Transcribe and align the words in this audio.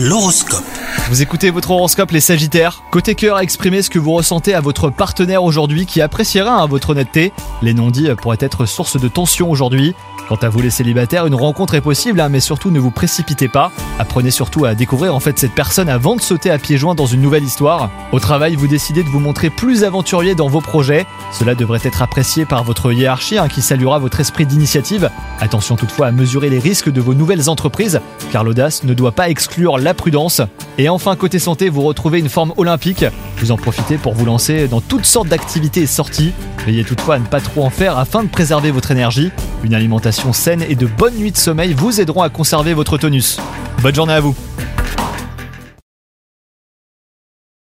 L'horoscope. 0.00 0.87
Vous 1.06 1.22
écoutez 1.22 1.50
votre 1.50 1.70
horoscope 1.70 2.10
les 2.10 2.20
Sagittaires. 2.20 2.82
Côté 2.90 3.14
cœur, 3.14 3.38
exprimez 3.38 3.80
ce 3.82 3.88
que 3.88 3.98
vous 3.98 4.12
ressentez 4.12 4.54
à 4.54 4.60
votre 4.60 4.90
partenaire 4.90 5.42
aujourd'hui 5.42 5.86
qui 5.86 6.02
appréciera 6.02 6.60
hein, 6.60 6.66
votre 6.66 6.90
honnêteté. 6.90 7.32
Les 7.62 7.72
non-dits 7.72 8.10
pourraient 8.20 8.36
être 8.40 8.66
source 8.66 9.00
de 9.00 9.08
tension 9.08 9.50
aujourd'hui. 9.50 9.94
Quant 10.28 10.36
à 10.36 10.50
vous 10.50 10.60
les 10.60 10.68
célibataires, 10.68 11.26
une 11.26 11.34
rencontre 11.34 11.72
est 11.72 11.80
possible, 11.80 12.20
hein, 12.20 12.28
mais 12.28 12.40
surtout 12.40 12.70
ne 12.70 12.78
vous 12.78 12.90
précipitez 12.90 13.48
pas. 13.48 13.72
Apprenez 13.98 14.30
surtout 14.30 14.66
à 14.66 14.74
découvrir 14.74 15.14
en 15.14 15.20
fait 15.20 15.38
cette 15.38 15.54
personne 15.54 15.88
avant 15.88 16.16
de 16.16 16.20
sauter 16.20 16.50
à 16.50 16.58
pieds 16.58 16.76
joints 16.76 16.94
dans 16.94 17.06
une 17.06 17.22
nouvelle 17.22 17.44
histoire. 17.44 17.88
Au 18.12 18.20
travail, 18.20 18.54
vous 18.54 18.66
décidez 18.66 19.02
de 19.02 19.08
vous 19.08 19.20
montrer 19.20 19.48
plus 19.48 19.84
aventurier 19.84 20.34
dans 20.34 20.48
vos 20.48 20.60
projets. 20.60 21.06
Cela 21.32 21.54
devrait 21.54 21.80
être 21.82 22.02
apprécié 22.02 22.44
par 22.44 22.62
votre 22.62 22.92
hiérarchie 22.92 23.38
hein, 23.38 23.48
qui 23.48 23.62
saluera 23.62 23.98
votre 23.98 24.20
esprit 24.20 24.44
d'initiative. 24.44 25.10
Attention 25.40 25.76
toutefois 25.76 26.08
à 26.08 26.12
mesurer 26.12 26.50
les 26.50 26.58
risques 26.58 26.90
de 26.90 27.00
vos 27.00 27.14
nouvelles 27.14 27.48
entreprises, 27.48 28.02
car 28.30 28.44
l'audace 28.44 28.84
ne 28.84 28.92
doit 28.92 29.12
pas 29.12 29.30
exclure 29.30 29.78
la 29.78 29.94
prudence. 29.94 30.42
Enfin, 30.88 31.16
côté 31.16 31.38
santé, 31.38 31.68
vous 31.68 31.82
retrouvez 31.82 32.18
une 32.18 32.28
forme 32.28 32.52
olympique. 32.56 33.04
Vous 33.38 33.50
en 33.50 33.56
profitez 33.56 33.96
pour 33.96 34.14
vous 34.14 34.24
lancer 34.24 34.68
dans 34.68 34.80
toutes 34.80 35.04
sortes 35.04 35.28
d'activités 35.28 35.82
et 35.82 35.86
sorties. 35.86 36.32
Veillez 36.66 36.84
toutefois 36.84 37.16
à 37.16 37.18
ne 37.18 37.26
pas 37.26 37.40
trop 37.40 37.64
en 37.64 37.70
faire 37.70 37.98
afin 37.98 38.22
de 38.22 38.28
préserver 38.28 38.70
votre 38.70 38.90
énergie. 38.90 39.30
Une 39.64 39.74
alimentation 39.74 40.32
saine 40.32 40.64
et 40.68 40.74
de 40.74 40.86
bonnes 40.86 41.16
nuits 41.16 41.32
de 41.32 41.36
sommeil 41.36 41.72
vous 41.72 42.00
aideront 42.00 42.22
à 42.22 42.28
conserver 42.28 42.74
votre 42.74 42.98
tonus. 42.98 43.38
Bonne 43.82 43.94
journée 43.94 44.14
à 44.14 44.20
vous 44.20 44.34